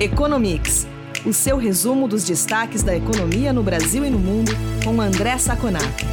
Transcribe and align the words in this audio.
Economics, 0.00 0.86
o 1.26 1.32
seu 1.32 1.56
resumo 1.56 2.06
dos 2.06 2.22
destaques 2.22 2.84
da 2.84 2.96
economia 2.96 3.52
no 3.52 3.64
Brasil 3.64 4.04
e 4.04 4.10
no 4.10 4.18
mundo, 4.18 4.52
com 4.84 5.00
André 5.00 5.36
Saconato. 5.38 6.04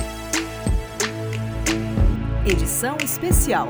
Edição 2.43 2.97
especial. 3.03 3.67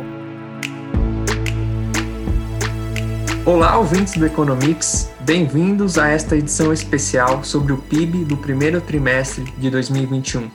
Olá, 3.46 3.78
ouvintes 3.78 4.16
do 4.16 4.26
Economics, 4.26 5.12
bem-vindos 5.20 5.98
a 5.98 6.08
esta 6.08 6.38
edição 6.38 6.72
especial 6.72 7.44
sobre 7.44 7.74
o 7.74 7.78
PIB 7.78 8.24
do 8.24 8.38
primeiro 8.38 8.80
trimestre 8.80 9.44
de 9.58 9.70
2021. 9.70 10.50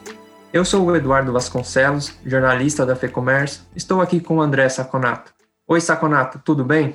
Eu 0.55 0.65
sou 0.65 0.87
o 0.87 0.97
Eduardo 0.97 1.35
Vasconcelos, 1.35 2.15
jornalista 2.25 2.87
da 2.87 2.97
FEComércio. 2.97 3.61
Estou 3.77 4.01
aqui 4.01 4.21
com 4.21 4.39
o 4.39 4.41
André 4.41 4.71
Saconato. 4.71 5.35
Oi, 5.69 5.83
Saconato, 5.83 6.41
tudo 6.43 6.65
bem? 6.65 6.95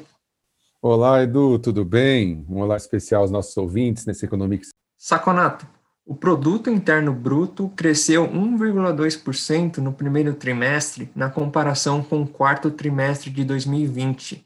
Olá, 0.87 1.23
Edu, 1.23 1.57
tudo 1.57 1.83
bem? 1.83 2.45
Um 2.47 2.59
olá 2.59 2.77
especial 2.77 3.23
aos 3.23 3.31
nossos 3.31 3.57
ouvintes 3.57 4.05
nesse 4.05 4.23
Economics. 4.23 4.69
Saconato, 4.95 5.65
o 6.05 6.15
produto 6.15 6.69
interno 6.69 7.11
bruto 7.11 7.69
cresceu 7.69 8.27
1,2% 8.27 9.79
no 9.79 9.91
primeiro 9.91 10.35
trimestre 10.35 11.09
na 11.15 11.27
comparação 11.27 12.03
com 12.03 12.21
o 12.21 12.27
quarto 12.27 12.69
trimestre 12.69 13.31
de 13.31 13.43
2020. 13.43 14.45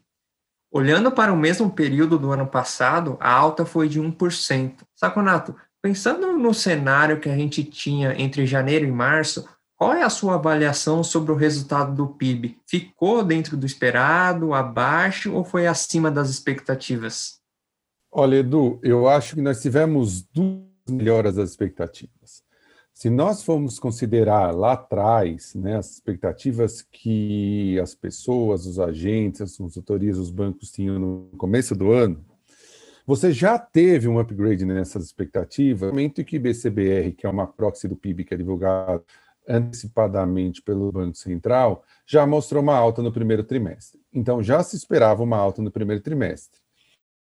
Olhando 0.72 1.12
para 1.12 1.30
o 1.30 1.36
mesmo 1.36 1.70
período 1.70 2.18
do 2.18 2.32
ano 2.32 2.46
passado, 2.46 3.18
a 3.20 3.30
alta 3.30 3.66
foi 3.66 3.86
de 3.86 4.00
1%. 4.00 4.76
Saconato, 4.94 5.54
pensando 5.82 6.32
no 6.38 6.54
cenário 6.54 7.20
que 7.20 7.28
a 7.28 7.36
gente 7.36 7.62
tinha 7.62 8.18
entre 8.18 8.46
janeiro 8.46 8.86
e 8.86 8.90
março, 8.90 9.46
qual 9.80 9.94
é 9.94 10.02
a 10.02 10.10
sua 10.10 10.34
avaliação 10.34 11.02
sobre 11.02 11.32
o 11.32 11.34
resultado 11.34 11.94
do 11.94 12.06
PIB? 12.06 12.58
Ficou 12.66 13.24
dentro 13.24 13.56
do 13.56 13.64
esperado, 13.64 14.52
abaixo 14.52 15.32
ou 15.32 15.42
foi 15.42 15.66
acima 15.66 16.10
das 16.10 16.28
expectativas? 16.28 17.40
Olha, 18.12 18.36
Edu, 18.36 18.78
eu 18.82 19.08
acho 19.08 19.36
que 19.36 19.40
nós 19.40 19.62
tivemos 19.62 20.20
duas 20.20 20.60
melhoras 20.86 21.36
das 21.36 21.48
expectativas. 21.48 22.42
Se 22.92 23.08
nós 23.08 23.42
formos 23.42 23.78
considerar 23.78 24.54
lá 24.54 24.72
atrás 24.72 25.54
né, 25.54 25.78
as 25.78 25.92
expectativas 25.92 26.82
que 26.82 27.80
as 27.80 27.94
pessoas, 27.94 28.66
os 28.66 28.78
agentes, 28.78 29.40
as 29.40 29.56
consultorias, 29.56 30.18
os 30.18 30.30
bancos 30.30 30.70
tinham 30.70 30.98
no 30.98 31.30
começo 31.38 31.74
do 31.74 31.90
ano, 31.90 32.22
você 33.06 33.32
já 33.32 33.58
teve 33.58 34.08
um 34.08 34.18
upgrade 34.18 34.66
nessas 34.66 35.06
expectativas, 35.06 35.88
no 35.88 35.94
momento 35.94 36.22
que 36.22 36.38
BCBR, 36.38 37.12
que 37.12 37.26
é 37.26 37.30
uma 37.30 37.46
proxy 37.46 37.88
do 37.88 37.96
PIB 37.96 38.24
que 38.24 38.34
é 38.34 38.36
divulgado 38.36 39.02
antecipadamente 39.50 40.62
pelo 40.62 40.92
Banco 40.92 41.16
Central, 41.16 41.84
já 42.06 42.26
mostrou 42.26 42.62
uma 42.62 42.76
alta 42.76 43.02
no 43.02 43.12
primeiro 43.12 43.42
trimestre. 43.42 44.00
Então, 44.12 44.42
já 44.42 44.62
se 44.62 44.76
esperava 44.76 45.22
uma 45.22 45.36
alta 45.36 45.60
no 45.60 45.70
primeiro 45.70 46.02
trimestre. 46.02 46.60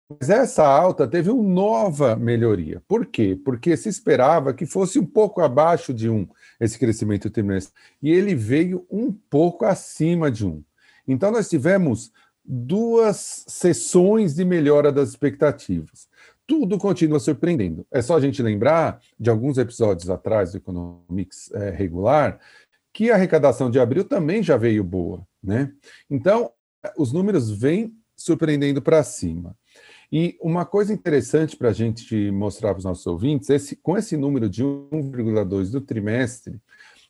Mas 0.10 0.30
essa 0.30 0.66
alta 0.66 1.08
teve 1.08 1.30
uma 1.30 1.44
nova 1.44 2.16
melhoria. 2.16 2.82
Por 2.88 3.06
quê? 3.06 3.40
Porque 3.44 3.76
se 3.78 3.90
esperava 3.90 4.54
que 4.54 4.66
fosse 4.66 5.00
um 5.00 5.06
pouco 5.06 5.42
abaixo 5.42 5.94
de 5.94 6.10
um 6.10 6.28
esse 6.60 6.78
crescimento 6.78 7.30
trimestre. 7.30 7.74
E 8.02 8.12
ele 8.12 8.36
veio 8.36 8.86
um 8.90 9.12
pouco 9.12 9.66
acima 9.66 10.30
de 10.30 10.46
um. 10.46 10.64
Então, 11.08 11.32
nós 11.32 11.50
tivemos 11.50 12.12
duas 12.44 13.46
sessões 13.48 14.36
de 14.36 14.46
melhora 14.46 14.92
das 14.92 15.10
expectativas 15.10 16.08
tudo 16.48 16.78
continua 16.78 17.20
surpreendendo. 17.20 17.86
É 17.92 18.02
só 18.02 18.16
a 18.16 18.22
gente 18.22 18.42
lembrar 18.42 19.00
de 19.20 19.30
alguns 19.30 19.58
episódios 19.58 20.10
atrás 20.10 20.52
do 20.52 20.58
Economics 20.58 21.52
é, 21.54 21.70
regular 21.72 22.40
que 22.94 23.12
a 23.12 23.16
arrecadação 23.16 23.70
de 23.70 23.80
abril 23.80 24.06
também 24.06 24.42
já 24.42 24.56
veio 24.56 24.84
boa, 24.84 25.28
né? 25.44 25.72
Então, 26.10 26.52
os 26.98 27.12
números 27.12 27.52
vêm 27.52 27.94
surpreendendo 28.16 28.82
para 28.82 29.04
cima. 29.04 29.56
E 30.12 30.38
uma 30.42 30.66
coisa 30.66 30.94
interessante 30.94 31.58
para 31.58 31.70
a 31.70 31.74
gente 31.74 32.32
mostrar 32.32 32.70
para 32.70 32.80
os 32.80 32.86
nossos 32.86 33.06
ouvintes, 33.06 33.50
esse, 33.50 33.76
com 33.76 33.98
esse 33.98 34.16
número 34.16 34.50
de 34.50 34.64
1,2 34.64 35.72
do 35.72 35.82
trimestre, 35.82 36.62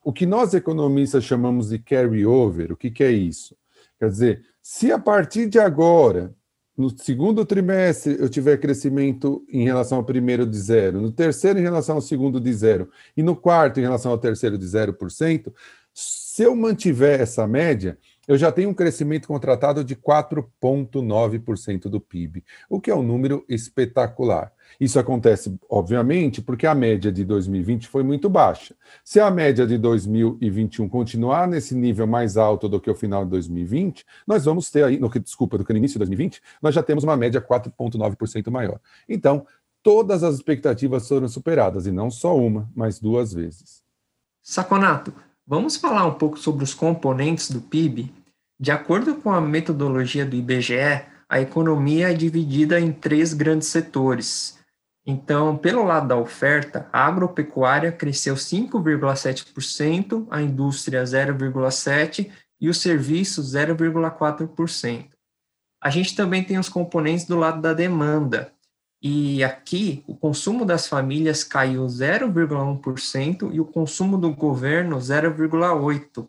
o 0.03 0.13
que 0.13 0.25
nós 0.25 0.53
economistas 0.53 1.23
chamamos 1.23 1.69
de 1.69 1.78
carry-over, 1.78 2.72
o 2.72 2.78
que, 2.78 2.90
que 2.90 3.03
é 3.03 3.12
isso? 3.12 3.56
Quer 4.00 4.09
dizer, 4.09 4.46
se 4.62 4.91
a 4.91 4.97
partir 4.97 5.47
de 5.47 5.59
agora 5.59 6.34
no 6.78 6.90
segundo 6.97 7.46
trimestre 7.46 8.18
eu 8.19 8.28
tiver 8.28 8.58
crescimento 8.58 9.46
em 9.50 9.63
relação 9.63 10.00
ao 10.00 10.03
primeiro 10.03 10.46
de 10.46 10.58
zero, 10.58 11.00
no 11.00 11.12
terceiro 11.12 11.59
em 11.59 11.62
relação 11.62 11.96
ao 11.96 12.02
segundo 12.02 12.40
de 12.40 12.53
zero. 12.53 12.90
E 13.16 13.24
no 13.24 13.36
quarto 13.36 13.80
em 13.80 13.84
relação 13.84 14.12
ao 14.12 14.18
terceiro 14.18 14.58
de 14.58 14.66
0%, 14.66 15.53
se 15.94 16.44
eu 16.44 16.53
mantiver 16.53 17.22
essa 17.22 17.47
média, 17.47 17.97
eu 18.28 18.38
já 18.38 18.52
tenho 18.52 18.69
um 18.69 18.74
crescimento 18.74 19.28
contratado 19.28 19.84
de 19.84 19.96
4,9% 19.96 21.90
do 21.90 22.00
PIB, 22.00 22.44
o 22.69 22.80
que 22.81 22.90
é 22.90 22.96
um 22.96 23.03
número 23.03 23.46
espetacular. 23.47 24.52
Isso 24.80 25.00
acontece, 25.00 25.58
obviamente, 25.69 26.41
porque 26.41 26.66
a 26.66 26.75
média 26.75 27.12
de 27.12 27.24
2020 27.24 27.88
foi 27.88 28.03
muito 28.03 28.30
baixa. 28.30 28.75
Se 29.03 29.19
a 29.19 29.30
média 29.30 29.66
de 29.66 29.78
2021 29.78 30.90
continuar 30.90 31.47
nesse 31.47 31.75
nível 31.75 32.08
mais 32.08 32.35
alto 32.38 32.68
do 32.68 32.80
que 32.80 32.90
o 32.90 32.96
final 32.96 33.24
de 33.24 33.31
2020, 33.31 34.06
nós 34.25 34.46
vamos 34.46 34.69
ter 34.69 34.84
aí, 34.84 35.00
no, 35.00 35.09
desculpa, 35.09 35.58
do 35.58 35.64
que 35.64 35.72
no 35.72 35.78
início 35.78 35.96
de 35.96 36.00
2020, 36.00 36.41
nós 36.62 36.74
já 36.74 36.84
temos 36.84 37.03
uma 37.03 37.16
média 37.16 37.41
4,9% 37.41 38.52
maior. 38.52 38.80
Então, 39.08 39.46
todas 39.84 40.24
as 40.24 40.35
expectativas 40.35 41.08
foram 41.08 41.28
superadas, 41.28 41.85
e 41.85 41.91
não 41.91 42.09
só 42.09 42.35
uma, 42.35 42.69
mas 42.75 43.00
duas 43.00 43.34
vezes. 43.34 43.84
Saconato, 44.41 45.14
Vamos 45.47 45.75
falar 45.75 46.07
um 46.07 46.16
pouco 46.16 46.39
sobre 46.39 46.63
os 46.63 46.73
componentes 46.73 47.51
do 47.51 47.61
PIB? 47.61 48.11
De 48.59 48.72
acordo 48.72 49.16
com 49.17 49.31
a 49.31 49.39
metodologia 49.39 50.25
do 50.25 50.35
IBGE, 50.35 51.06
a 51.29 51.39
economia 51.39 52.09
é 52.09 52.16
dividida 52.16 52.79
em 52.79 52.91
três 52.91 53.31
grandes 53.31 53.67
setores. 53.67 54.57
Então, 55.05 55.55
pelo 55.55 55.84
lado 55.84 56.07
da 56.07 56.17
oferta, 56.17 56.89
a 56.91 57.05
agropecuária 57.05 57.91
cresceu 57.91 58.34
5,7%, 58.34 60.25
a 60.31 60.41
indústria 60.41 61.03
0,7% 61.03 62.31
e 62.59 62.67
os 62.67 62.81
serviços 62.81 63.53
0,4%. 63.53 65.05
A 65.79 65.89
gente 65.91 66.16
também 66.16 66.44
tem 66.44 66.57
os 66.57 66.69
componentes 66.69 67.28
do 67.28 67.38
lado 67.38 67.61
da 67.61 67.72
demanda, 67.72 68.51
e 69.07 69.43
aqui, 69.43 70.03
o 70.07 70.16
consumo 70.16 70.66
das 70.66 70.88
famílias 70.88 71.43
caiu 71.43 71.85
0,1% 71.85 73.53
e 73.53 73.59
o 73.59 73.66
consumo 73.66 74.17
do 74.17 74.33
governo 74.33 74.97
0,8%. 74.97 76.27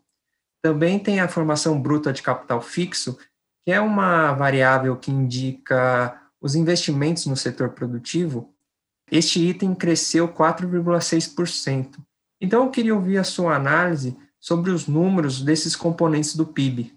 Também 0.60 0.98
tem 0.98 1.18
a 1.18 1.26
formação 1.26 1.80
bruta 1.80 2.12
de 2.12 2.20
capital 2.20 2.60
fixo, 2.60 3.16
que 3.64 3.72
é 3.72 3.80
uma 3.80 4.34
variável 4.34 4.94
que 4.94 5.10
indica 5.10 6.20
os 6.38 6.54
investimentos 6.54 7.24
no 7.24 7.34
setor 7.34 7.70
produtivo. 7.70 8.52
Este 9.10 9.40
item 9.40 9.74
cresceu 9.74 10.28
4,6%. 10.28 11.96
Então, 12.38 12.64
eu 12.64 12.70
queria 12.70 12.94
ouvir 12.94 13.16
a 13.16 13.24
sua 13.24 13.56
análise 13.56 14.14
sobre 14.38 14.70
os 14.70 14.86
números 14.86 15.40
desses 15.40 15.74
componentes 15.74 16.36
do 16.36 16.44
PIB. 16.44 16.94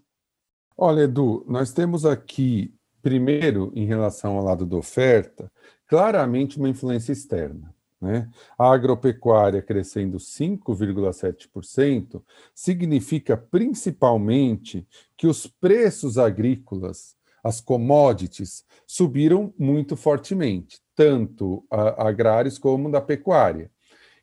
Olha, 0.75 1.03
Edu, 1.03 1.45
nós 1.47 1.71
temos 1.71 2.05
aqui 2.05 2.77
Primeiro, 3.01 3.71
em 3.75 3.85
relação 3.85 4.37
ao 4.37 4.43
lado 4.43 4.65
da 4.65 4.77
oferta, 4.77 5.51
claramente 5.87 6.57
uma 6.57 6.69
influência 6.69 7.11
externa. 7.11 7.73
Né? 8.01 8.29
A 8.57 8.71
agropecuária 8.71 9.61
crescendo 9.61 10.17
5,7% 10.17 12.23
significa 12.55 13.35
principalmente 13.35 14.87
que 15.17 15.27
os 15.27 15.47
preços 15.47 16.17
agrícolas, 16.17 17.17
as 17.43 17.59
commodities, 17.59 18.63
subiram 18.87 19.53
muito 19.57 19.97
fortemente, 19.97 20.79
tanto 20.95 21.65
agrários 21.69 22.57
como 22.57 22.89
da 22.89 23.01
pecuária. 23.01 23.69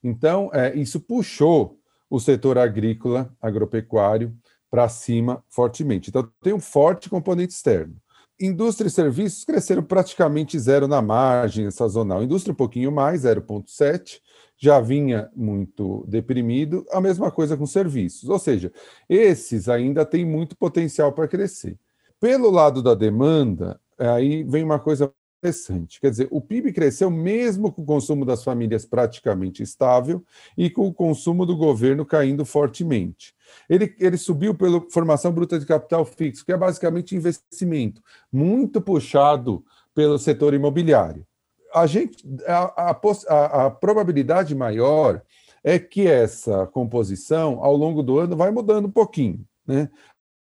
Então, 0.03 0.50
é, 0.53 0.75
isso 0.75 1.00
puxou 1.00 1.78
o 2.09 2.20
setor 2.20 2.59
agrícola, 2.59 3.34
agropecuário, 3.41 4.34
para 4.70 4.88
cima 4.88 5.44
fortemente. 5.48 6.10
Então, 6.10 6.28
tem 6.42 6.53
um 6.53 6.60
forte 6.60 7.09
componente 7.09 7.53
externo. 7.53 7.97
Indústria 8.38 8.88
e 8.88 8.91
serviços 8.91 9.44
cresceram 9.44 9.83
praticamente 9.83 10.59
zero 10.59 10.86
na 10.86 11.00
margem 11.00 11.71
sazonal. 11.71 12.22
Indústria 12.22 12.53
um 12.53 12.56
pouquinho 12.56 12.92
mais, 12.92 13.22
0,7, 13.22 14.21
já 14.59 14.78
vinha 14.80 15.30
muito 15.34 16.04
deprimido. 16.06 16.84
A 16.91 17.00
mesma 17.00 17.30
coisa 17.30 17.56
com 17.56 17.66
serviços. 17.66 18.28
Ou 18.28 18.38
seja, 18.38 18.71
esses 19.09 19.68
ainda 19.68 20.04
têm 20.04 20.24
muito 20.24 20.56
potencial 20.56 21.12
para 21.12 21.28
crescer. 21.28 21.78
Pelo 22.21 22.50
lado 22.50 22.83
da 22.83 22.94
demanda, 22.94 23.80
aí 23.98 24.44
vem 24.44 24.62
uma 24.62 24.78
coisa 24.78 25.10
interessante. 25.47 26.01
Quer 26.01 26.10
dizer, 26.10 26.28
o 26.31 26.41
PIB 26.41 26.72
cresceu 26.72 27.10
mesmo 27.10 27.71
com 27.71 27.83
o 27.83 27.87
consumo 27.87 28.25
das 28.25 28.43
famílias 28.43 28.84
praticamente 28.84 29.63
estável 29.63 30.25
e 30.57 30.69
com 30.69 30.87
o 30.87 30.95
consumo 30.95 31.47
do 31.47 31.57
governo 31.57 32.04
caindo 32.04 32.45
fortemente. 32.45 33.34
Ele, 33.69 33.95
ele 33.98 34.16
subiu 34.16 34.54
pela 34.54 34.81
formação 34.91 35.33
bruta 35.33 35.59
de 35.59 35.66
capital 35.66 36.04
fixo, 36.04 36.45
que 36.45 36.53
é 36.53 36.57
basicamente 36.57 37.15
investimento, 37.15 38.03
muito 38.33 38.81
puxado 38.81 39.65
pelo 39.95 40.19
setor 40.19 40.53
imobiliário. 40.53 41.25
A, 41.72 41.87
gente, 41.87 42.25
a, 42.47 42.91
a, 42.91 43.66
a 43.66 43.71
probabilidade 43.71 44.54
maior 44.54 45.22
é 45.63 45.78
que 45.78 46.07
essa 46.07 46.66
composição, 46.66 47.63
ao 47.63 47.77
longo 47.77 48.03
do 48.03 48.19
ano, 48.19 48.37
vai 48.37 48.51
mudando 48.51 48.87
um 48.87 48.91
pouquinho. 48.91 49.45
Né? 49.66 49.89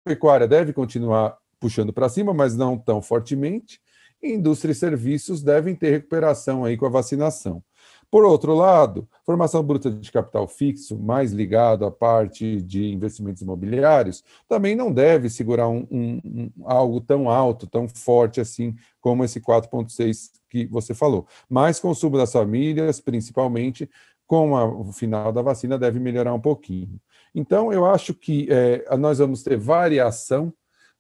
A 0.05 0.09
pecuária 0.09 0.47
deve 0.47 0.73
continuar 0.73 1.37
puxando 1.59 1.91
para 1.91 2.09
cima, 2.09 2.33
mas 2.33 2.55
não 2.55 2.77
tão 2.77 3.01
fortemente 3.01 3.81
indústria 4.21 4.71
e 4.71 4.75
serviços 4.75 5.41
devem 5.41 5.75
ter 5.75 5.91
recuperação 5.91 6.65
aí 6.65 6.77
com 6.77 6.85
a 6.85 6.89
vacinação. 6.89 7.63
Por 8.11 8.25
outro 8.25 8.55
lado, 8.55 9.07
formação 9.23 9.61
bruta 9.63 9.91
de 9.91 10.11
capital 10.11 10.47
fixo, 10.47 10.97
mais 10.97 11.31
ligado 11.31 11.85
à 11.85 11.91
parte 11.91 12.59
de 12.61 12.91
investimentos 12.91 13.43
imobiliários, 13.43 14.23
também 14.47 14.75
não 14.75 14.91
deve 14.91 15.29
segurar 15.29 15.67
um, 15.67 15.85
um, 15.91 16.21
um, 16.25 16.51
algo 16.65 16.99
tão 16.99 17.29
alto, 17.29 17.67
tão 17.67 17.87
forte 17.87 18.41
assim 18.41 18.75
como 18.99 19.23
esse 19.23 19.39
4,6 19.39 20.31
que 20.49 20.65
você 20.65 20.95
falou. 20.95 21.27
Mais 21.47 21.79
consumo 21.79 22.17
das 22.17 22.31
famílias, 22.31 22.99
principalmente, 22.99 23.87
com 24.25 24.57
a, 24.57 24.65
o 24.65 24.91
final 24.91 25.31
da 25.31 25.43
vacina, 25.43 25.77
deve 25.77 25.99
melhorar 25.99 26.33
um 26.33 26.41
pouquinho. 26.41 26.99
Então, 27.33 27.71
eu 27.71 27.85
acho 27.85 28.15
que 28.15 28.47
é, 28.49 28.97
nós 28.97 29.19
vamos 29.19 29.43
ter 29.43 29.55
variação 29.55 30.51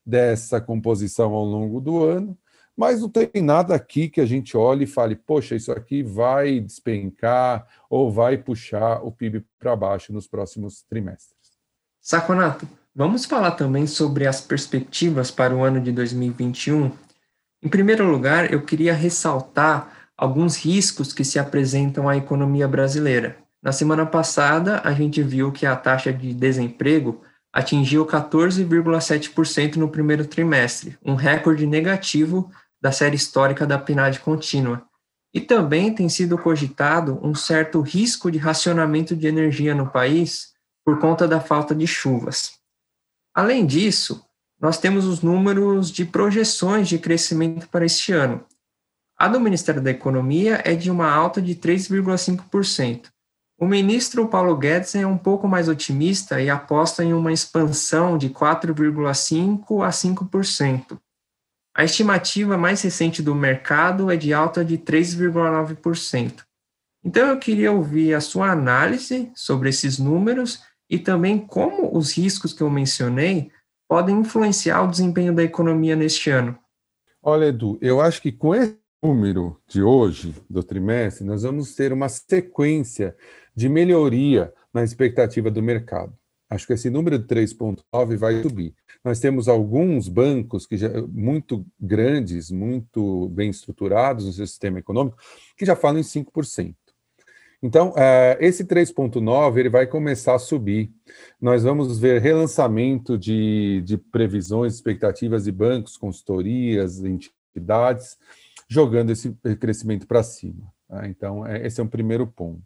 dessa 0.05 0.61
composição 0.61 1.33
ao 1.33 1.43
longo 1.43 1.81
do 1.81 2.03
ano, 2.03 2.37
mas 2.79 3.01
não 3.01 3.09
tem 3.09 3.29
nada 3.41 3.75
aqui 3.75 4.07
que 4.07 4.21
a 4.21 4.25
gente 4.25 4.55
olhe 4.55 4.85
e 4.85 4.87
fale, 4.87 5.13
poxa, 5.13 5.53
isso 5.53 5.69
aqui 5.69 6.01
vai 6.01 6.61
despencar 6.61 7.67
ou 7.89 8.09
vai 8.09 8.37
puxar 8.37 9.03
o 9.03 9.11
PIB 9.11 9.43
para 9.59 9.75
baixo 9.75 10.13
nos 10.13 10.29
próximos 10.29 10.81
trimestres. 10.83 11.35
Saconato, 11.99 12.65
vamos 12.95 13.25
falar 13.25 13.51
também 13.51 13.85
sobre 13.85 14.25
as 14.25 14.39
perspectivas 14.39 15.29
para 15.29 15.53
o 15.53 15.61
ano 15.61 15.81
de 15.81 15.91
2021. 15.91 16.89
Em 17.61 17.67
primeiro 17.67 18.09
lugar, 18.09 18.49
eu 18.49 18.61
queria 18.61 18.93
ressaltar 18.93 20.09
alguns 20.15 20.55
riscos 20.55 21.11
que 21.11 21.25
se 21.25 21.37
apresentam 21.37 22.07
à 22.07 22.15
economia 22.15 22.65
brasileira. 22.65 23.35
Na 23.61 23.73
semana 23.73 24.05
passada, 24.05 24.79
a 24.85 24.93
gente 24.93 25.21
viu 25.21 25.51
que 25.51 25.65
a 25.65 25.75
taxa 25.75 26.13
de 26.13 26.33
desemprego 26.33 27.21
atingiu 27.51 28.05
14,7% 28.05 29.75
no 29.75 29.89
primeiro 29.89 30.23
trimestre, 30.23 30.97
um 31.03 31.15
recorde 31.15 31.65
negativo 31.67 32.49
da 32.81 32.91
série 32.91 33.15
histórica 33.15 33.65
da 33.65 33.77
PNAD 33.77 34.19
contínua. 34.19 34.83
E 35.33 35.39
também 35.39 35.93
tem 35.93 36.09
sido 36.09 36.37
cogitado 36.37 37.19
um 37.21 37.35
certo 37.35 37.81
risco 37.81 38.31
de 38.31 38.37
racionamento 38.37 39.15
de 39.15 39.27
energia 39.27 39.75
no 39.75 39.89
país 39.89 40.53
por 40.83 40.99
conta 40.99 41.27
da 41.27 41.39
falta 41.39 41.75
de 41.75 41.85
chuvas. 41.85 42.53
Além 43.33 43.65
disso, 43.65 44.25
nós 44.59 44.77
temos 44.77 45.05
os 45.05 45.21
números 45.21 45.91
de 45.91 46.03
projeções 46.03 46.87
de 46.87 46.97
crescimento 46.97 47.69
para 47.69 47.85
este 47.85 48.11
ano. 48.11 48.43
A 49.17 49.27
do 49.27 49.39
Ministério 49.39 49.81
da 49.81 49.91
Economia 49.91 50.61
é 50.65 50.75
de 50.75 50.89
uma 50.89 51.11
alta 51.11 51.41
de 51.41 51.55
3,5%. 51.55 53.07
O 53.59 53.67
ministro 53.67 54.27
Paulo 54.29 54.55
Guedes 54.55 54.95
é 54.95 55.05
um 55.05 55.17
pouco 55.17 55.47
mais 55.47 55.67
otimista 55.67 56.41
e 56.41 56.49
aposta 56.49 57.03
em 57.03 57.13
uma 57.13 57.31
expansão 57.31 58.17
de 58.17 58.29
4,5% 58.29 59.85
a 59.85 59.89
5%. 59.89 60.97
A 61.79 61.85
estimativa 61.85 62.57
mais 62.57 62.81
recente 62.81 63.23
do 63.23 63.33
mercado 63.33 64.11
é 64.11 64.17
de 64.17 64.33
alta 64.33 64.65
de 64.65 64.77
3,9%. 64.77 66.43
Então, 67.05 67.29
eu 67.29 67.39
queria 67.39 67.71
ouvir 67.71 68.13
a 68.13 68.19
sua 68.19 68.51
análise 68.51 69.31
sobre 69.33 69.69
esses 69.69 69.97
números 69.97 70.61
e 70.89 70.99
também 70.99 71.39
como 71.39 71.97
os 71.97 72.11
riscos 72.11 72.51
que 72.51 72.61
eu 72.61 72.69
mencionei 72.69 73.49
podem 73.87 74.19
influenciar 74.19 74.83
o 74.83 74.91
desempenho 74.91 75.33
da 75.33 75.41
economia 75.41 75.95
neste 75.95 76.29
ano. 76.29 76.59
Olha, 77.23 77.45
Edu, 77.45 77.77
eu 77.79 78.01
acho 78.01 78.21
que 78.21 78.33
com 78.33 78.53
esse 78.53 78.77
número 79.01 79.57
de 79.65 79.81
hoje, 79.81 80.35
do 80.49 80.61
trimestre, 80.61 81.25
nós 81.25 81.43
vamos 81.43 81.75
ter 81.75 81.93
uma 81.93 82.09
sequência 82.09 83.15
de 83.55 83.69
melhoria 83.69 84.53
na 84.73 84.83
expectativa 84.83 85.49
do 85.49 85.63
mercado. 85.63 86.18
Acho 86.49 86.65
que 86.65 86.73
esse 86.73 86.89
número 86.89 87.19
de 87.19 87.25
3,9 87.25 88.17
vai 88.17 88.41
subir. 88.41 88.73
Nós 89.03 89.19
temos 89.19 89.47
alguns 89.47 90.07
bancos 90.07 90.65
que 90.65 90.77
já, 90.77 90.89
muito 91.07 91.63
grandes, 91.79 92.49
muito 92.49 93.29
bem 93.29 93.49
estruturados 93.49 94.25
no 94.25 94.33
sistema 94.33 94.79
econômico, 94.79 95.17
que 95.55 95.65
já 95.65 95.75
falam 95.75 95.99
em 95.99 96.03
5%. 96.03 96.73
Então, 97.61 97.89
uh, 97.89 98.37
esse 98.39 98.63
3,9 98.63 99.57
ele 99.57 99.69
vai 99.69 99.85
começar 99.85 100.33
a 100.33 100.39
subir. 100.39 100.91
Nós 101.39 101.63
vamos 101.63 101.99
ver 101.99 102.21
relançamento 102.21 103.17
de, 103.17 103.81
de 103.85 103.97
previsões, 103.97 104.73
expectativas 104.73 105.43
de 105.43 105.51
bancos, 105.51 105.97
consultorias, 105.97 107.03
entidades, 107.03 108.17
jogando 108.67 109.11
esse 109.11 109.33
crescimento 109.59 110.07
para 110.07 110.23
cima. 110.23 110.73
Tá? 110.87 111.07
Então, 111.07 111.45
é, 111.45 111.67
esse 111.67 111.79
é 111.79 111.83
um 111.83 111.87
primeiro 111.87 112.25
ponto. 112.25 112.63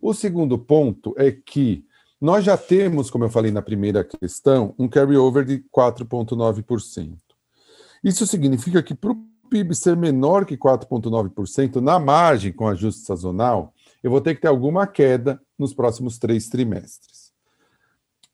O 0.00 0.12
segundo 0.12 0.58
ponto 0.58 1.14
é 1.16 1.30
que 1.30 1.85
nós 2.20 2.44
já 2.44 2.56
temos, 2.56 3.10
como 3.10 3.24
eu 3.24 3.30
falei 3.30 3.50
na 3.50 3.60
primeira 3.60 4.02
questão, 4.02 4.74
um 4.78 4.88
carryover 4.88 5.44
de 5.44 5.64
4,9%. 5.74 7.16
Isso 8.02 8.26
significa 8.26 8.82
que 8.82 8.94
para 8.94 9.12
o 9.12 9.18
PIB 9.50 9.74
ser 9.74 9.96
menor 9.96 10.44
que 10.44 10.56
4,9% 10.56 11.76
na 11.76 11.98
margem 11.98 12.52
com 12.52 12.68
ajuste 12.68 13.02
sazonal, 13.02 13.72
eu 14.02 14.10
vou 14.10 14.20
ter 14.20 14.34
que 14.34 14.40
ter 14.40 14.48
alguma 14.48 14.86
queda 14.86 15.40
nos 15.58 15.74
próximos 15.74 16.18
três 16.18 16.48
trimestres. 16.48 17.26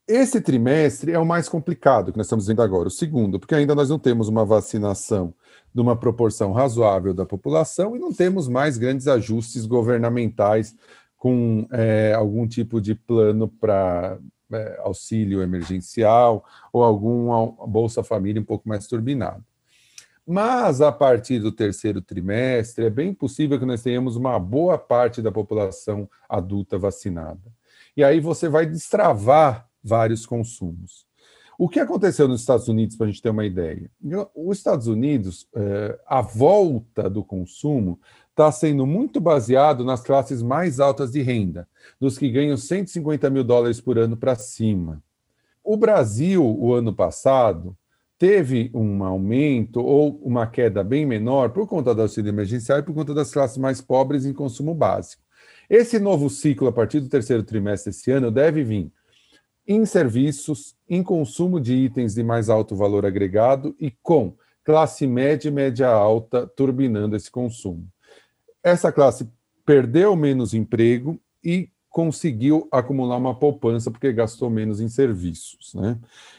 Esse 0.06 0.40
trimestre 0.40 1.12
é 1.12 1.18
o 1.18 1.24
mais 1.24 1.48
complicado 1.48 2.12
que 2.12 2.18
nós 2.18 2.26
estamos 2.26 2.46
vendo 2.46 2.60
agora, 2.60 2.88
o 2.88 2.90
segundo, 2.90 3.38
porque 3.38 3.54
ainda 3.54 3.74
nós 3.74 3.88
não 3.88 3.98
temos 3.98 4.28
uma 4.28 4.44
vacinação 4.44 5.32
de 5.72 5.80
uma 5.80 5.96
proporção 5.96 6.52
razoável 6.52 7.14
da 7.14 7.24
população 7.24 7.96
e 7.96 7.98
não 7.98 8.12
temos 8.12 8.48
mais 8.48 8.76
grandes 8.76 9.06
ajustes 9.06 9.64
governamentais 9.64 10.74
com 11.22 11.68
é, 11.70 12.12
algum 12.14 12.48
tipo 12.48 12.80
de 12.80 12.96
plano 12.96 13.46
para 13.46 14.18
é, 14.52 14.80
auxílio 14.80 15.40
emergencial 15.40 16.44
ou 16.72 16.82
algum 16.82 17.46
Bolsa 17.68 18.02
Família 18.02 18.42
um 18.42 18.44
pouco 18.44 18.68
mais 18.68 18.88
turbinado. 18.88 19.44
Mas 20.26 20.80
a 20.80 20.90
partir 20.90 21.38
do 21.38 21.52
terceiro 21.52 22.02
trimestre, 22.02 22.86
é 22.86 22.90
bem 22.90 23.14
possível 23.14 23.56
que 23.56 23.64
nós 23.64 23.84
tenhamos 23.84 24.16
uma 24.16 24.36
boa 24.36 24.76
parte 24.76 25.22
da 25.22 25.30
população 25.30 26.10
adulta 26.28 26.76
vacinada. 26.76 27.52
E 27.96 28.02
aí 28.02 28.18
você 28.18 28.48
vai 28.48 28.66
destravar 28.66 29.68
vários 29.80 30.26
consumos. 30.26 31.06
O 31.56 31.68
que 31.68 31.78
aconteceu 31.78 32.26
nos 32.26 32.40
Estados 32.40 32.66
Unidos, 32.66 32.96
para 32.96 33.06
a 33.06 33.08
gente 33.08 33.22
ter 33.22 33.30
uma 33.30 33.44
ideia? 33.44 33.88
Os 34.34 34.58
Estados 34.58 34.88
Unidos, 34.88 35.46
é, 35.54 36.00
a 36.04 36.20
volta 36.20 37.08
do 37.08 37.22
consumo 37.22 38.00
está 38.32 38.50
sendo 38.50 38.86
muito 38.86 39.20
baseado 39.20 39.84
nas 39.84 40.00
classes 40.02 40.42
mais 40.42 40.80
altas 40.80 41.12
de 41.12 41.20
renda, 41.20 41.68
dos 42.00 42.18
que 42.18 42.30
ganham 42.30 42.56
150 42.56 43.28
mil 43.28 43.44
dólares 43.44 43.80
por 43.80 43.98
ano 43.98 44.16
para 44.16 44.34
cima. 44.34 45.02
O 45.62 45.76
Brasil, 45.76 46.42
o 46.42 46.72
ano 46.72 46.94
passado, 46.94 47.76
teve 48.18 48.70
um 48.74 49.04
aumento 49.04 49.80
ou 49.80 50.18
uma 50.22 50.46
queda 50.46 50.82
bem 50.82 51.04
menor 51.04 51.50
por 51.50 51.66
conta 51.68 51.94
do 51.94 52.02
auxílio 52.02 52.30
emergencial 52.30 52.78
e 52.78 52.82
por 52.82 52.94
conta 52.94 53.12
das 53.12 53.30
classes 53.30 53.58
mais 53.58 53.80
pobres 53.80 54.24
em 54.24 54.32
consumo 54.32 54.74
básico. 54.74 55.22
Esse 55.68 55.98
novo 55.98 56.30
ciclo, 56.30 56.68
a 56.68 56.72
partir 56.72 57.00
do 57.00 57.08
terceiro 57.08 57.42
trimestre 57.42 57.92
desse 57.92 58.10
ano, 58.10 58.30
deve 58.30 58.64
vir 58.64 58.90
em 59.68 59.84
serviços, 59.84 60.74
em 60.88 61.02
consumo 61.02 61.60
de 61.60 61.74
itens 61.74 62.14
de 62.14 62.22
mais 62.22 62.48
alto 62.48 62.74
valor 62.74 63.04
agregado 63.04 63.76
e 63.78 63.90
com 64.02 64.34
classe 64.64 65.06
média 65.06 65.48
e 65.48 65.52
média 65.52 65.88
alta 65.88 66.46
turbinando 66.46 67.14
esse 67.14 67.30
consumo 67.30 67.86
essa 68.62 68.92
classe 68.92 69.28
perdeu 69.64 70.14
menos 70.16 70.54
emprego 70.54 71.20
e 71.44 71.68
conseguiu 71.92 72.66
acumular 72.72 73.18
uma 73.18 73.38
poupança 73.38 73.90
porque 73.90 74.12
gastou 74.12 74.48
menos 74.48 74.80
em 74.80 74.88
serviços, 74.88 75.74
né? 75.74 75.98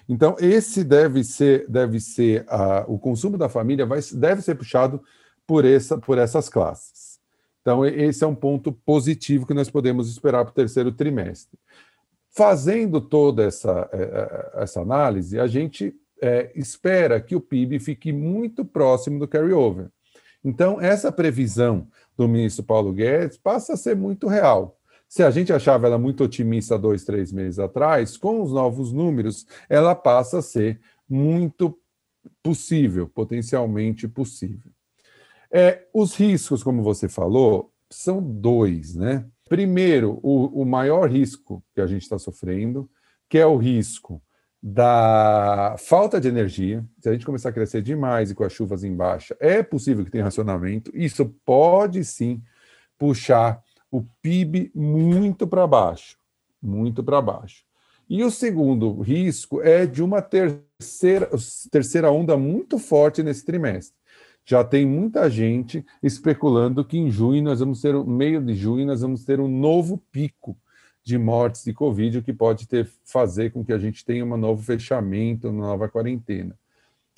Então 0.10 0.36
esse 0.40 0.84
deve 0.84 1.24
ser 1.24 1.70
deve 1.70 2.00
ser 2.00 2.44
a, 2.50 2.84
o 2.88 2.98
consumo 2.98 3.38
da 3.38 3.48
família 3.48 3.86
vai 3.86 4.00
deve 4.14 4.42
ser 4.42 4.56
puxado 4.56 5.02
por 5.46 5.64
essa 5.64 5.98
por 5.98 6.18
essas 6.18 6.50
classes. 6.50 7.20
Então 7.62 7.86
esse 7.86 8.24
é 8.24 8.28
um 8.28 8.36
ponto 8.36 8.74
positivo 8.74 9.46
que 9.46 9.54
nós 9.54 9.70
podemos 9.70 10.10
esperar 10.10 10.44
para 10.44 10.52
o 10.52 10.56
terceiro 10.56 10.92
trimestre. 10.92 11.58
Fazendo 12.36 13.00
toda 13.00 13.44
essa 13.44 13.88
é, 13.94 14.02
é, 14.02 14.64
essa 14.64 14.82
análise, 14.82 15.40
a 15.40 15.46
gente 15.46 15.96
é, 16.20 16.52
espera 16.56 17.22
que 17.22 17.36
o 17.36 17.42
PIB 17.42 17.80
fique 17.80 18.12
muito 18.12 18.66
próximo 18.66 19.20
do 19.20 19.28
carryover. 19.28 19.90
Então 20.44 20.82
essa 20.82 21.12
previsão 21.12 21.88
do 22.18 22.28
ministro 22.28 22.64
Paulo 22.64 22.94
Guedes 22.94 23.38
passa 23.38 23.74
a 23.74 23.78
ser 23.78 23.96
muito 23.96 24.28
real. 24.28 24.78
Se 25.08 25.22
a 25.22 25.30
gente 25.30 25.54
achava 25.54 25.86
ela 25.86 25.98
muito 25.98 26.24
otimista 26.24 26.78
dois, 26.78 27.04
três 27.04 27.32
meses 27.32 27.60
atrás, 27.60 28.18
com 28.18 28.42
os 28.42 28.52
novos 28.52 28.92
números, 28.92 29.46
ela 29.70 29.94
passa 29.94 30.40
a 30.40 30.42
ser 30.42 30.80
muito 31.08 31.78
possível, 32.42 33.08
potencialmente 33.08 34.08
possível. 34.08 34.72
É, 35.52 35.88
os 35.94 36.16
riscos, 36.16 36.64
como 36.64 36.82
você 36.82 37.08
falou, 37.08 37.72
são 37.90 38.20
dois, 38.22 38.96
né? 38.96 39.26
Primeiro, 39.48 40.20
o, 40.24 40.62
o 40.62 40.66
maior 40.66 41.08
risco 41.08 41.64
que 41.76 41.82
a 41.82 41.86
gente 41.86 42.02
está 42.02 42.18
sofrendo, 42.18 42.90
que 43.30 43.38
é 43.38 43.46
o 43.46 43.58
risco 43.58 44.20
da 44.66 45.76
falta 45.78 46.22
de 46.22 46.30
energia, 46.30 46.86
se 47.02 47.10
a 47.10 47.12
gente 47.12 47.26
começar 47.26 47.50
a 47.50 47.52
crescer 47.52 47.82
demais 47.82 48.32
e 48.32 48.36
com 48.36 48.46
as 48.46 48.54
chuvas 48.54 48.86
em 48.86 48.96
baixa, 48.96 49.36
é 49.38 49.62
possível 49.62 50.06
que 50.06 50.12
tenha 50.12 50.24
racionamento. 50.24 50.90
Isso 50.96 51.26
pode 51.46 52.06
sim 52.06 52.42
puxar 52.98 53.62
o 53.92 54.02
PIB 54.22 54.72
muito 54.74 55.46
para 55.46 55.68
baixo, 55.68 56.18
muito 56.62 57.04
para 57.04 57.22
baixo. 57.22 57.66
E 58.10 58.24
o 58.24 58.32
segundo 58.32 59.02
risco 59.02 59.62
é 59.62 59.86
de 59.86 60.02
uma 60.02 60.22
terceira, 60.22 61.30
terceira 61.70 62.10
onda 62.10 62.38
muito 62.38 62.80
forte 62.80 63.22
nesse 63.22 63.44
trimestre. 63.44 63.98
Já 64.46 64.64
tem 64.64 64.86
muita 64.86 65.30
gente 65.30 65.86
especulando 66.02 66.86
que 66.86 66.98
em 66.98 67.12
junho 67.12 67.44
nós 67.44 67.60
vamos 67.60 67.82
ter, 67.82 67.94
meio 68.06 68.42
de 68.42 68.56
junho, 68.56 68.86
nós 68.86 69.02
vamos 69.02 69.26
ter 69.26 69.42
um 69.42 69.48
novo 69.50 70.02
pico 70.10 70.58
de 71.04 71.18
mortes 71.18 71.64
de 71.64 71.74
Covid, 71.74 72.18
o 72.20 72.24
que 72.24 72.34
pode 72.34 72.68
ter, 72.68 72.90
fazer 73.04 73.52
com 73.52 73.64
que 73.64 73.74
a 73.74 73.78
gente 73.78 74.06
tenha 74.06 74.24
um 74.24 74.38
novo 74.38 74.64
fechamento, 74.64 75.50
uma 75.50 75.68
nova 75.68 75.90
quarentena. 75.90 76.58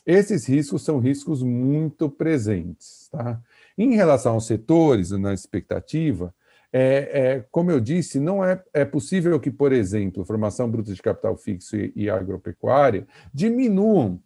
Esses 0.05 0.45
riscos 0.45 0.83
são 0.83 0.99
riscos 0.99 1.41
muito 1.41 2.09
presentes. 2.09 3.09
Tá? 3.11 3.41
Em 3.77 3.95
relação 3.95 4.33
aos 4.33 4.45
setores, 4.45 5.11
na 5.11 5.33
expectativa, 5.33 6.33
é, 6.71 7.09
é, 7.13 7.45
como 7.51 7.71
eu 7.71 7.79
disse, 7.79 8.19
não 8.19 8.43
é, 8.43 8.61
é 8.73 8.83
possível 8.83 9.39
que, 9.39 9.49
por 9.49 9.71
exemplo, 9.71 10.25
formação 10.25 10.69
bruta 10.69 10.93
de 10.93 11.01
capital 11.01 11.37
fixo 11.37 11.75
e, 11.77 11.91
e 11.95 12.09
agropecuária 12.09 13.07
diminuam 13.33 14.21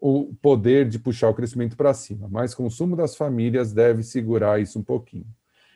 o 0.00 0.34
poder 0.40 0.88
de 0.88 0.98
puxar 0.98 1.28
o 1.28 1.34
crescimento 1.34 1.76
para 1.76 1.92
cima, 1.92 2.26
mas 2.30 2.54
consumo 2.54 2.96
das 2.96 3.14
famílias 3.14 3.72
deve 3.72 4.02
segurar 4.02 4.60
isso 4.60 4.78
um 4.78 4.82
pouquinho. 4.82 5.26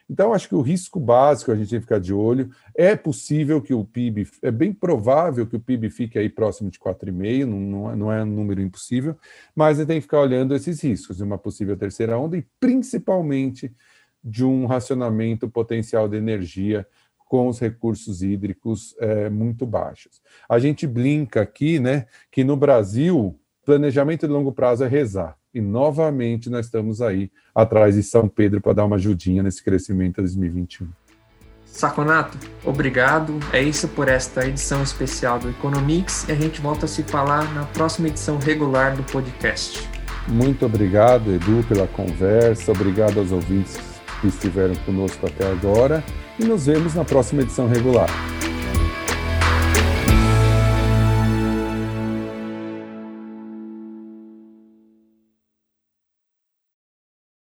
Então, 0.09 0.35
acho 0.35 0.49
que 0.49 0.55
o 0.55 0.61
risco 0.61 1.01
básico 1.01 1.51
a 1.51 1.55
gente 1.55 1.71
tem 1.71 1.79
que 1.79 1.85
ficar 1.85 1.99
de 1.99 2.13
olho. 2.13 2.51
É 2.75 2.95
possível 2.95 3.61
que 3.63 3.73
o 3.73 3.85
PIB, 3.85 4.29
é 4.43 4.51
bem 4.51 4.73
provável 4.73 5.47
que 5.47 5.57
o 5.57 5.61
PIB 5.61 5.89
fique 5.91 6.19
aí 6.19 6.29
próximo 6.29 6.71
de 6.71 6.79
4,5, 6.79 7.47
não, 7.47 7.61
não, 7.61 7.91
é, 7.91 7.97
não 7.97 8.13
é 8.13 8.23
um 8.23 8.27
número 8.27 8.61
impossível, 8.61 9.17
mas 9.55 9.79
a 9.79 9.81
gente 9.81 9.89
tem 9.89 9.97
que 9.99 10.03
ficar 10.03 10.21
olhando 10.21 10.55
esses 10.55 10.83
riscos 10.83 11.17
de 11.17 11.23
uma 11.23 11.39
possível 11.39 11.77
terceira 11.77 12.19
onda 12.19 12.37
e 12.37 12.47
principalmente 12.61 13.75
de 14.23 14.45
um 14.45 14.67
racionamento 14.67 15.49
potencial 15.49 16.09
de 16.09 16.17
energia 16.17 16.87
com 17.27 17.49
os 17.49 17.59
recursos 17.59 18.23
hídricos 18.23 18.95
é, 18.99 19.29
muito 19.29 19.67
baixos. 19.67 20.23
A 20.49 20.59
gente 20.59 20.87
brinca 20.87 21.41
aqui, 21.41 21.79
né, 21.79 22.07
que 22.31 22.45
no 22.45 22.57
Brasil, 22.57 23.39
planejamento 23.65 24.27
de 24.27 24.33
longo 24.33 24.53
prazo 24.53 24.85
é 24.85 24.89
rezar. 24.89 25.37
E 25.55 25.61
novamente 25.61 26.51
nós 26.51 26.67
estamos 26.67 27.01
aí 27.01 27.31
atrás 27.55 27.95
de 27.95 28.03
São 28.03 28.29
Pedro 28.29 28.61
para 28.61 28.73
dar 28.73 28.85
uma 28.85 28.97
ajudinha 28.97 29.43
nesse 29.43 29.63
crescimento 29.63 30.17
2021. 30.17 30.89
Saconato, 31.65 32.39
obrigado. 32.65 33.39
É 33.53 33.61
isso 33.61 33.89
por 33.89 34.09
esta 34.09 34.47
edição 34.47 34.83
especial 34.83 35.39
do 35.39 35.51
Economics 35.51 36.29
e 36.29 36.33
a 36.33 36.35
gente 36.37 36.61
volta 36.61 36.87
a 36.87 36.89
se 36.89 37.03
falar 37.03 37.53
na 37.53 37.65
próxima 37.65 38.09
edição 38.09 38.39
regular 38.39 38.97
do 38.97 39.03
podcast. 39.05 39.89
Muito 40.29 40.65
obrigado, 40.65 41.33
Edu, 41.33 41.65
pela 41.69 41.87
conversa. 41.89 42.73
Obrigado 42.73 43.19
aos 43.19 43.33
ouvintes 43.33 43.77
que 44.21 44.29
estiveram 44.29 44.75
conosco 44.87 45.27
até 45.27 45.51
agora 45.51 46.03
e 46.39 46.45
nos 46.45 46.67
vemos 46.67 46.95
na 46.95 47.05
próxima 47.05 47.43
edição 47.43 47.69
regular. 47.69 48.09